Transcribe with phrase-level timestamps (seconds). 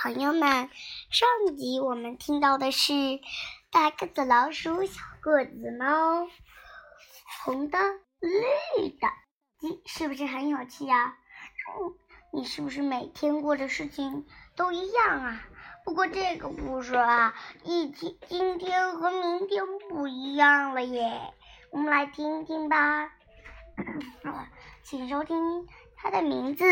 [0.00, 0.70] 朋友们，
[1.10, 2.92] 上集我们听到的是
[3.72, 6.28] 大个子老鼠、小个子猫，
[7.42, 7.78] 红的、
[8.20, 9.08] 绿的，
[9.60, 11.16] 你是不是很有趣呀？
[12.32, 14.24] 你是不是每天过的事情
[14.54, 15.42] 都一样啊？
[15.84, 17.34] 不过这个故事啊，
[17.64, 21.34] 一天今天和明天不一样了耶，
[21.72, 23.10] 我们来听听吧。
[24.84, 26.64] 请收听它的名字。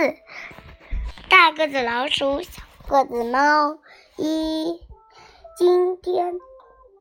[1.28, 3.78] 大个子老鼠，小个子猫，
[4.16, 4.80] 一
[5.58, 6.38] 今天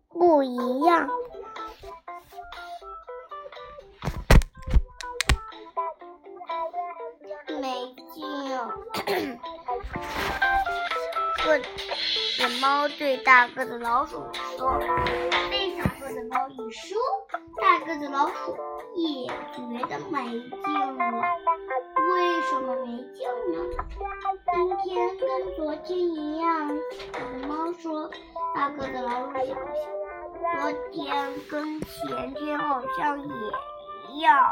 [0.10, 1.08] 不一样。
[7.62, 8.26] 没劲。
[11.46, 14.26] 个子猫对大个子老鼠
[14.58, 14.80] 说
[15.52, 16.98] ：“被小个子猫一说，
[17.62, 18.58] 大个子老鼠
[18.96, 21.02] 也觉得没劲了。
[22.12, 23.56] 为什么没劲呢？
[24.54, 26.70] 今天跟昨天一样。”
[27.14, 28.10] 小猫说
[28.56, 29.56] ：“大个子老鼠想想，
[30.62, 33.34] 昨天跟前天好像也
[34.12, 34.50] 一样。”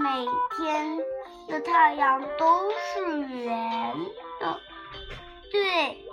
[0.00, 0.26] 每
[0.56, 0.98] 天
[1.48, 3.96] 的太阳都是圆
[4.40, 4.60] 的，
[5.52, 6.07] 对，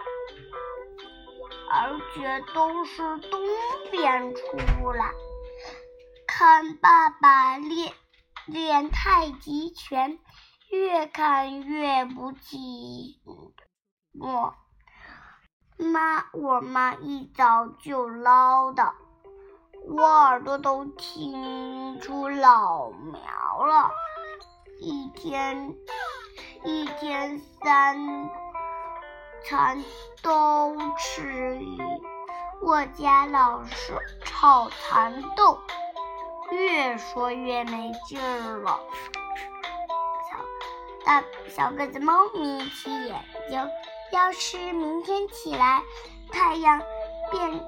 [1.70, 3.42] 而且都是东
[3.92, 5.12] 边出来。
[6.28, 7.94] 看爸爸练
[8.46, 10.20] 练太极拳，
[10.70, 13.18] 越看越不寂
[14.14, 14.54] 寞。
[15.78, 18.94] 妈，我妈一早就唠叨。
[19.88, 23.92] 我耳朵都听出老苗了，
[24.82, 25.76] 一天
[26.64, 28.30] 一天三
[29.48, 29.84] 餐
[30.24, 31.78] 都吃鱼，
[32.62, 33.94] 我家老鼠
[34.24, 35.60] 炒蚕豆，
[36.52, 38.80] 越说越没劲儿了。
[40.30, 40.38] 小
[41.06, 43.70] 大小个子猫眯起眼睛，
[44.12, 45.84] 要是明天起来
[46.32, 46.82] 太阳
[47.32, 47.64] 变。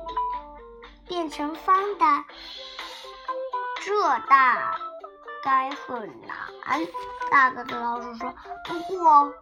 [1.08, 2.06] 变成方的，
[3.86, 4.78] 这大
[5.42, 6.38] 概很难。
[7.32, 8.34] 大个子老鼠说
[8.68, 9.34] ：“不过，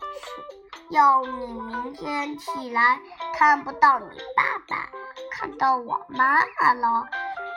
[0.89, 2.99] 要你明天起来
[3.33, 4.89] 看不到你爸爸，
[5.31, 7.07] 看到我妈妈了，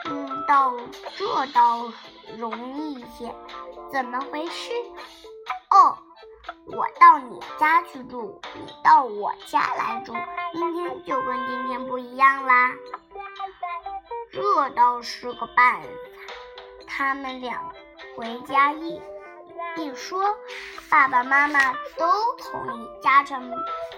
[0.09, 0.73] 嗯，倒
[1.17, 1.91] 这倒
[2.37, 3.33] 容易一些。
[3.91, 4.71] 怎么回事？
[5.71, 5.97] 哦，
[6.65, 10.13] 我到你家去住，你到我家来住，
[10.53, 12.71] 明天就跟今天不一样啦。”
[14.31, 15.87] 这倒是个办法。
[16.87, 17.63] 他们俩
[18.15, 19.01] 回家一
[19.77, 20.37] 一说，
[20.89, 23.49] 爸爸妈妈都同意，家长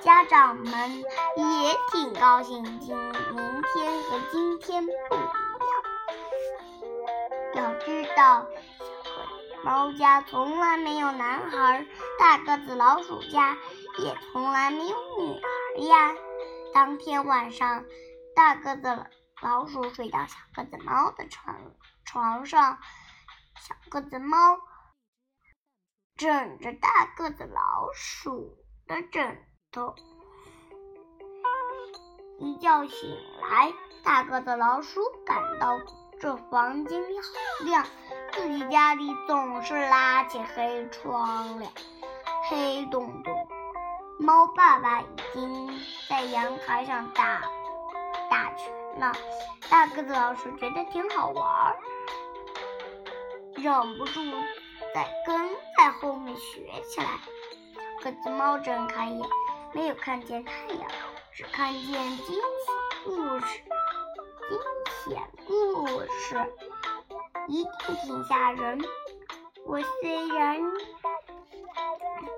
[0.02, 1.04] 家长们
[1.36, 2.64] 也挺高兴。
[2.80, 5.84] 今明天和今天不一样。
[7.56, 11.86] 要知道，小个子猫家从来没有男孩，
[12.20, 13.58] 大个子老鼠家
[14.00, 16.16] 也从来没有女孩呀。
[16.74, 17.86] 当天晚上，
[18.36, 19.06] 大个子。
[19.42, 21.56] 老鼠睡到小个子猫的床
[22.06, 22.78] 床上，
[23.60, 24.38] 小个子猫
[26.22, 28.56] 枕着大个子老鼠
[28.86, 29.40] 的枕
[29.72, 29.96] 头。
[32.38, 33.74] 一觉醒来，
[34.04, 35.80] 大个子老鼠感到
[36.20, 37.84] 这房间里好亮，
[38.34, 41.72] 自己家里总是拉起黑窗帘，
[42.52, 43.48] 黑洞洞。
[44.20, 47.42] 猫爸爸已经在阳台上打
[48.30, 48.72] 打拳。
[49.00, 49.12] 了
[49.72, 51.76] 大个子老鼠觉得挺好玩，
[53.56, 54.22] 忍不住
[54.94, 57.08] 在跟在后面学起来。
[58.04, 59.30] 小个子猫睁开眼，
[59.74, 60.90] 没有看见太阳，
[61.32, 61.84] 只看见
[62.18, 62.42] 惊喜
[63.06, 63.62] 故事。
[64.50, 66.54] 惊险故事
[67.48, 68.82] 一定挺吓人。
[69.66, 70.60] 我虽然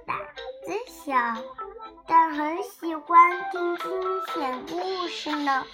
[0.06, 0.18] 胆
[0.66, 1.16] 子小，
[2.06, 5.66] 但很喜欢听惊险故事呢。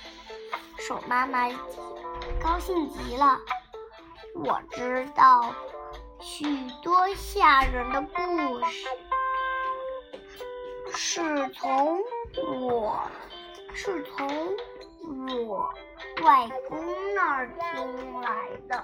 [0.78, 1.50] 鼠妈妈
[2.42, 3.40] 高兴极了，
[4.36, 5.54] 我知道
[6.22, 6.46] 许
[6.84, 8.88] 多吓人的故事，
[10.94, 12.00] 是从
[12.46, 13.02] 我
[13.74, 14.28] 是从
[15.48, 15.74] 我
[16.24, 16.78] 外公
[17.16, 18.84] 那儿听来的。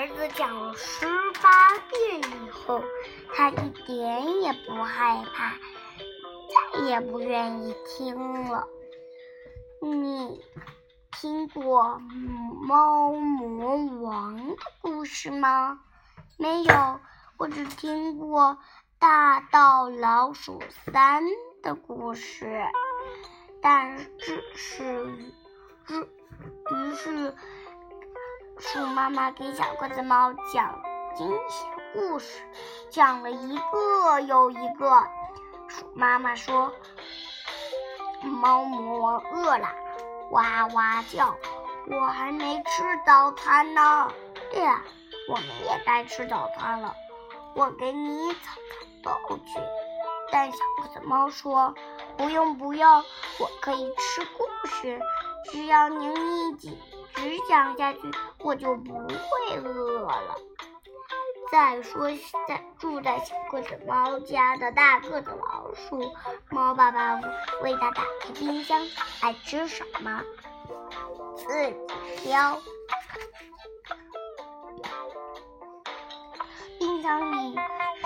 [0.00, 1.06] 儿子讲了十
[1.42, 2.82] 八遍以后，
[3.34, 5.52] 他一点也不害怕，
[6.72, 8.66] 再也不愿意听了。
[9.82, 10.42] 你
[11.12, 12.00] 听过
[12.62, 15.80] 猫魔王的故事吗？
[16.38, 17.00] 没有，
[17.36, 18.56] 我只听过
[18.98, 21.22] 大盗老鼠三
[21.62, 22.64] 的故事。
[23.60, 23.98] 但
[24.54, 25.06] 是，
[25.88, 25.94] 于
[26.70, 27.34] 于是，
[28.60, 30.78] 鼠妈妈给小个子猫讲
[31.14, 32.42] 惊险故事，
[32.90, 35.02] 讲了一个又一个。
[35.66, 36.70] 鼠妈妈说
[38.22, 39.66] ：“猫魔王饿了，
[40.32, 41.34] 哇哇叫，
[41.86, 44.12] 我还没吃早餐呢。
[44.52, 44.82] 对呀，
[45.30, 46.94] 我们也该吃早餐了。
[47.54, 49.58] 我给你早餐豆去。”
[50.30, 51.74] 但小个子猫说。
[52.16, 53.02] 不用不用，
[53.38, 55.00] 我可以吃故事，
[55.50, 56.12] 只要您
[56.50, 56.52] 一
[57.14, 58.00] 只讲下去，
[58.38, 60.36] 我就不会饿了。
[61.50, 62.08] 再说，
[62.46, 66.12] 在住在小个子猫家的大个子老鼠，
[66.48, 67.20] 猫爸爸
[67.62, 68.80] 为它打开冰箱，
[69.20, 70.22] 爱吃什么
[71.36, 71.76] 自己
[72.22, 72.60] 挑。
[76.78, 77.58] 冰箱里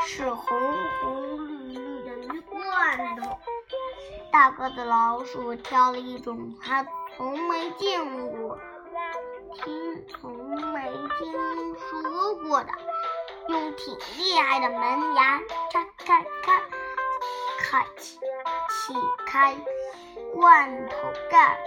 [0.06, 0.58] 是红
[1.02, 3.38] 红绿绿的鱼罐头。
[4.32, 6.84] 大个子老鼠挑了一种它
[7.16, 8.02] 从没见
[8.32, 8.58] 过、
[9.54, 12.70] 听从没听说过的，
[13.48, 15.40] 用挺厉害的门牙
[15.72, 16.62] 开开开，
[17.60, 18.94] 开启启
[19.26, 19.56] 开
[20.34, 20.96] 罐头
[21.30, 21.58] 盖。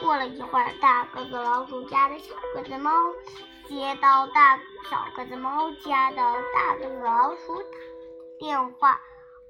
[0.00, 2.90] 过了一会儿，大个子老鼠家的小个子猫
[3.68, 4.58] 接到大
[4.90, 7.68] 小个子猫家的大个子老鼠打
[8.38, 8.98] 电话：“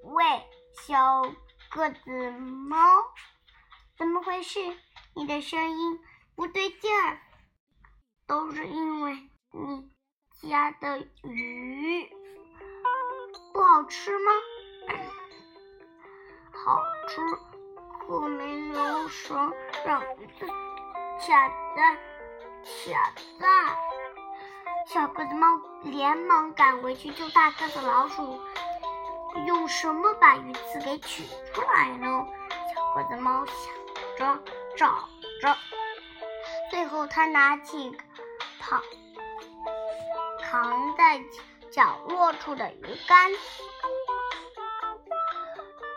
[0.03, 0.25] 喂，
[0.73, 1.23] 小。”
[1.71, 2.77] 个子猫，
[3.97, 4.59] 怎么回事？
[5.15, 6.01] 你的声音
[6.35, 7.21] 不对劲儿，
[8.31, 9.19] 都是因为
[9.50, 9.91] 你
[10.49, 12.09] 家的鱼
[13.53, 14.31] 不好吃吗？
[16.53, 17.21] 好吃，
[18.06, 19.53] 可没有说
[19.85, 20.47] 让鱼子
[21.19, 21.97] 下蛋
[22.62, 23.77] 卡蛋。
[24.87, 28.41] 小个子猫连忙赶回去救大个子老鼠。
[29.49, 32.29] 用什么把鱼刺给取出来呢？
[32.73, 33.75] 小个子猫想
[34.17, 34.43] 着
[34.76, 35.09] 找
[35.43, 35.56] 着，
[36.71, 37.97] 最后他拿起
[38.61, 38.81] 躺
[40.43, 41.21] 扛在
[41.73, 43.33] 角落处的鱼竿，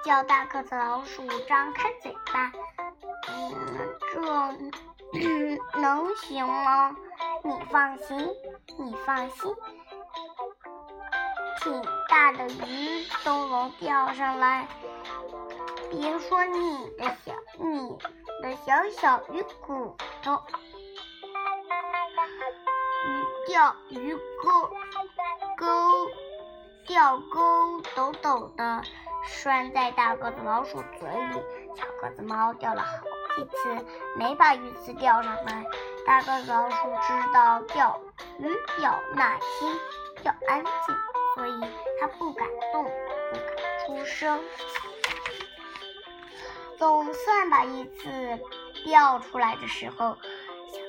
[0.06, 2.52] 叫大个子老鼠张开嘴巴。
[3.28, 4.72] 嗯，
[5.14, 6.96] 这能行吗？
[7.44, 8.18] 你放心，
[8.80, 9.54] 你放心。
[11.62, 14.68] 挺大的鱼都能钓上来，
[15.90, 17.98] 别说你的小你
[18.42, 20.42] 的小小鱼骨头，
[23.46, 24.70] 钓鱼钩
[25.58, 26.10] 钩
[26.88, 28.82] 钓钩抖抖的
[29.26, 31.44] 拴在大个子老鼠嘴里，
[31.76, 32.92] 小个子猫钓了好
[33.36, 33.86] 几次
[34.16, 35.66] 没把鱼刺钓上来。
[36.06, 38.00] 大个子老鼠知道钓
[38.40, 39.80] 鱼要耐心，
[40.24, 40.96] 要安静。
[41.36, 41.62] 所以
[42.00, 42.90] 它不敢动，不
[43.36, 43.56] 敢
[43.86, 44.40] 出声。
[46.78, 48.40] 总算把一次
[48.86, 50.18] 钓出来的时候，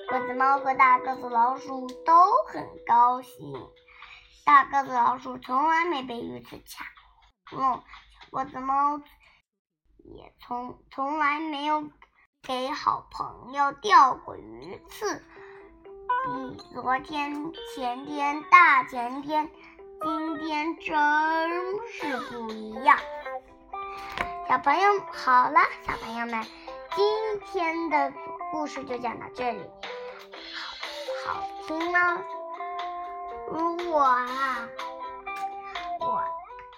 [0.09, 2.15] 个子猫和大个子老鼠都
[2.47, 3.69] 很高兴。
[4.45, 6.85] 大个子老鼠从来没被鱼刺卡
[7.51, 7.83] 过，
[8.31, 9.01] 小个子猫
[9.99, 11.89] 也从从来没有
[12.43, 15.25] 给好朋友钓过鱼刺。
[16.27, 19.51] 比昨天、前天、大前天。
[20.03, 20.93] 今天真
[21.89, 22.99] 是不一样，
[24.47, 26.45] 小朋友好了，小朋友们，
[26.95, 28.13] 今天的
[28.53, 29.63] 故事就讲到这里，
[31.67, 32.23] 行吗？
[33.49, 34.69] 如果啊。